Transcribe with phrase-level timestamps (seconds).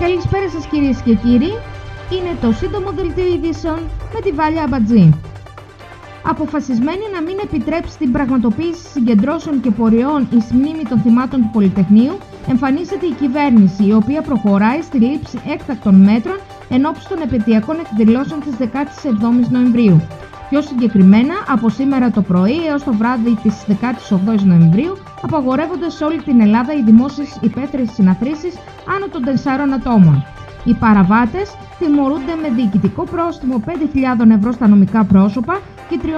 [0.00, 1.52] Καλησπέρα σας κυρίες και κύριοι.
[2.10, 3.78] Είναι το σύντομο δελτίο ειδήσεων
[4.14, 5.14] με τη Βάλια Αμπατζή.
[6.22, 12.18] Αποφασισμένη να μην επιτρέψει την πραγματοποίηση συγκεντρώσεων και πορεών εις μνήμη των θυμάτων του Πολυτεχνείου,
[12.48, 16.38] εμφανίζεται η κυβέρνηση, η οποία προχωράει στη λήψη έκτακτων μέτρων
[16.68, 20.00] ενώπιση των επαιτειακών εκδηλώσεων της 17ης Νοεμβρίου.
[20.50, 26.22] Πιο συγκεκριμένα, από σήμερα το πρωί έως το βράδυ της 18ης Νοεμβρίου, απαγορεύονται σε όλη
[26.22, 28.54] την Ελλάδα οι δημόσιες υπαίθριες συναθρήσεις
[28.96, 30.24] άνω των 4 ατόμων.
[30.64, 36.08] Οι παραβάτες τιμωρούνται με διοικητικό πρόστιμο 5.000 ευρώ στα νομικά πρόσωπα και 3.000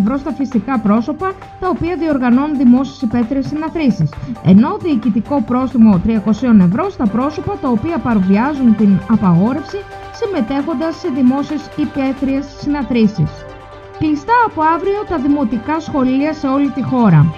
[0.00, 4.10] ευρώ στα φυσικά πρόσωπα τα οποία διοργανώνουν δημόσιες υπαίθριες συναθρήσεις,
[4.44, 6.10] ενώ διοικητικό πρόστιμο 300
[6.60, 9.78] ευρώ στα πρόσωπα τα οποία παροβιάζουν την απαγόρευση
[10.12, 13.30] συμμετέχοντας σε δημόσιες υπαίθριες συναθρήσεις.
[13.98, 17.34] Κλειστά από αύριο τα δημοτικά σχολεία σε όλη τη χώρα.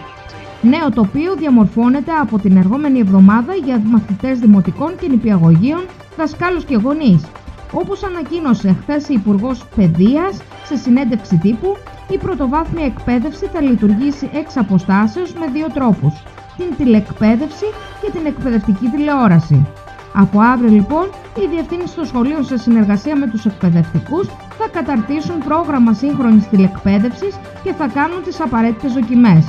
[0.63, 5.85] Νέο τοπίο διαμορφώνεται από την εργόμενη εβδομάδα για μαθητές δημοτικών και νηπιαγωγείων,
[6.17, 7.25] δασκάλους και γονείς.
[7.73, 11.77] Όπως ανακοίνωσε χθες η Υπουργός Παιδείας σε συνέντευξη τύπου,
[12.11, 16.15] η πρωτοβάθμια εκπαίδευση θα λειτουργήσει εξ αποστάσεως με δύο τρόπους,
[16.57, 17.67] την τηλεκπαίδευση
[18.03, 19.67] και την εκπαιδευτική τηλεόραση.
[20.15, 21.07] Από αύριο λοιπόν,
[21.39, 24.29] οι διευθύνσει των σχολείων σε συνεργασία με τους εκπαιδευτικούς
[24.73, 29.45] θα καταρτήσουν πρόγραμμα σύγχρονης τηλεκπαίδευσης και θα κάνουν τις απαραίτητες δοκιμές.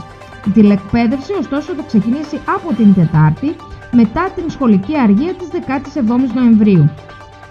[0.48, 3.56] Η τηλεκπαίδευση ωστόσο θα ξεκινήσει από την Τετάρτη
[3.92, 6.90] μετά την σχολική αργία της 17ης Νοεμβρίου.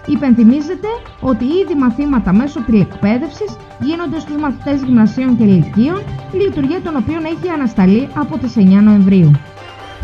[0.05, 0.87] Υπενθυμίζεται
[1.21, 7.23] ότι ήδη μαθήματα μέσω τηλεκπαίδευσης γίνονται στους μαθητές γυμνασίων και λυκείων, η λειτουργία των οποίων
[7.25, 9.31] έχει ανασταλεί από τις 9 Νοεμβρίου.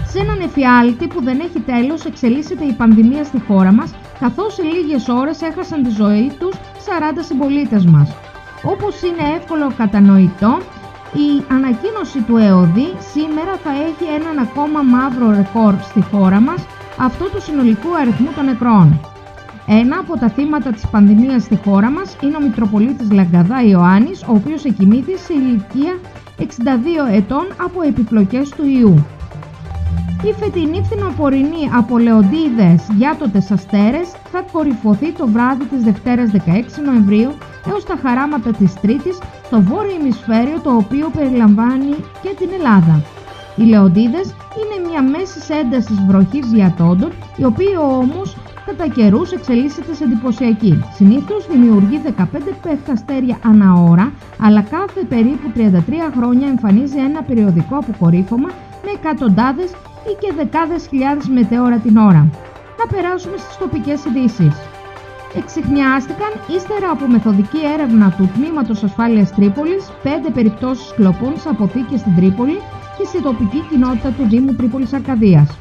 [0.08, 4.62] Σε έναν εφιάλτη που δεν έχει τέλος εξελίσσεται η πανδημία στη χώρα μας, καθώς σε
[4.62, 6.65] λίγες ώρες έχασαν τη ζωή τους 40
[7.22, 8.16] συμπολίτες μας.
[8.64, 10.58] Όπως είναι εύκολο κατανοητό,
[11.14, 16.66] η ανακοίνωση του ΕΟΔΗ σήμερα θα έχει έναν ακόμα μαύρο ρεκόρ στη χώρα μας,
[16.98, 19.00] αυτό του συνολικού αριθμού των νεκρών.
[19.68, 24.32] Ένα από τα θύματα της πανδημίας στη χώρα μας είναι ο Μητροπολίτης Λαγκαδά Ιωάννης, ο
[24.32, 25.94] οποίος εκοιμήθη σε ηλικία
[26.38, 26.46] 62
[27.12, 29.06] ετών από επιπλοκές του ιού.
[30.30, 36.38] Η φετινή φθινοπορεινή από Λεοντίδες για το Τεσαστέρες θα κορυφωθεί το βράδυ της Δευτέρας 16
[36.86, 37.32] Νοεμβρίου
[37.68, 43.02] έως τα χαράματα της Τρίτης στο βόρειο ημισφαίριο το οποίο περιλαμβάνει και την Ελλάδα.
[43.56, 44.28] Οι Λεοντίδες
[44.60, 50.84] είναι μια μέση έντασης βροχής διατόντων, η οποία όμως κατά καιρούς εξελίσσεται σε εντυπωσιακή.
[50.94, 52.24] Συνήθως δημιουργεί 15
[52.62, 58.50] πεφταστέρια ανά ώρα, αλλά κάθε περίπου 33 χρόνια εμφανίζει ένα περιοδικό αποκορύφωμα
[58.84, 59.72] με εκατοντάδες
[60.10, 62.24] ή και δεκάδες χιλιάδες μετέωρα την ώρα.
[62.80, 64.56] Να περάσουμε στις τοπικές ειδήσεις.
[65.38, 72.16] Εξηχνιάστηκαν ύστερα από μεθοδική έρευνα του Τμήματος Ασφάλειας Τρίπολης πέντε περιπτώσεις κλοπών σε αποθήκες στην
[72.16, 72.58] Τρίπολη
[72.98, 75.58] και στη τοπική κοινότητα του Δήμου Τρίπολης Αρκαδίας.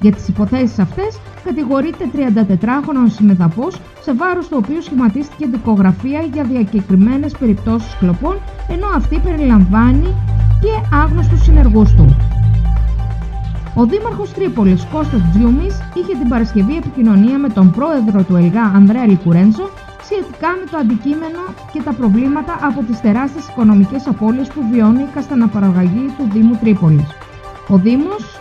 [0.00, 7.32] Για τις υποθέσεις αυτές κατηγορείται 34χρονος συμμεταπός σε βάρος του οποίου σχηματίστηκε δικογραφία για διακεκριμένες
[7.38, 8.36] περιπτώσεις κλοπών
[8.68, 10.14] ενώ αυτή περιλαμβάνει
[10.60, 12.16] και άγνωστους συνεργούς του.
[13.80, 19.06] Ο Δήμαρχος Τρίπολης Κώστας Τζιούμη είχε την Παρασκευή επικοινωνία με τον πρόεδρο του ΕΛΓΑ Ανδρέα
[19.06, 19.70] Λικουρέντζο
[20.02, 25.08] σχετικά με το αντικείμενο και τα προβλήματα από τις τεράστιες οικονομικές απώλειες που βιώνει η
[25.14, 27.06] κασταναπαραγωγή του Δήμου Τρίπολης.
[27.68, 28.40] Ο Δήμος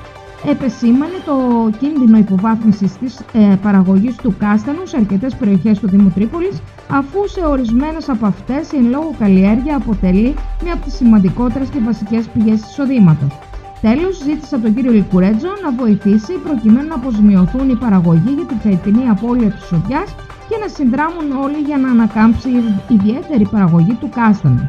[0.49, 1.35] επεσήμανε το
[1.79, 7.45] κίνδυνο υποβάθμισης της ε, παραγωγής του κάστανου σε αρκετές περιοχές του Δήμου Τρίπολης, αφού σε
[7.45, 12.61] ορισμένες από αυτές η εν λόγω καλλιέργεια αποτελεί μία από τις σημαντικότερες και βασικές πηγές
[12.61, 13.39] εισοδήματος.
[13.81, 18.59] Τέλος, ζήτησα από τον κύριο Λικουρέτζο να βοηθήσει προκειμένου να αποζημιωθούν οι παραγωγοί για την
[18.59, 20.15] φετινή απώλεια της σοδιάς
[20.49, 24.65] και να συνδράμουν όλοι για να ανακάμψει η ιδιαίτερη παραγωγή του κάστανου.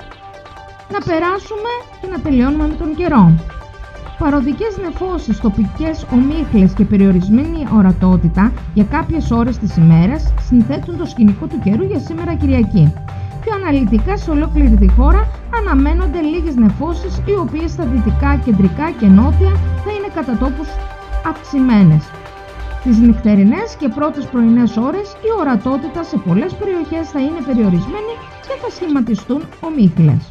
[0.93, 3.33] Να περάσουμε και να τελειώνουμε με τον καιρό.
[4.19, 11.47] Παροδικές νεφώσεις, τοπικές ομίχλες και περιορισμένη ορατότητα για κάποιες ώρες της ημέρας συνθέτουν το σκηνικό
[11.47, 12.93] του καιρού για σήμερα Κυριακή.
[13.41, 19.07] Πιο αναλυτικά σε ολόκληρη τη χώρα αναμένονται λίγες νεφώσεις οι οποίες στα δυτικά, κεντρικά και
[19.07, 19.53] νότια
[19.85, 20.69] θα είναι κατά τόπους
[21.27, 22.05] αυξημένες.
[22.83, 28.55] Τις νυχτερινές και πρώτες πρωινές ώρες η ορατότητα σε πολλές περιοχές θα είναι περιορισμένη και
[28.63, 30.29] θα σχηματιστούν ομίχλες.